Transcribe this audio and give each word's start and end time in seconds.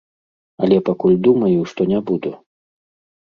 Але 0.67 0.77
пакуль 0.87 1.17
думаю, 1.27 1.59
што 1.71 1.81
не 1.91 1.99
буду. 2.07 2.31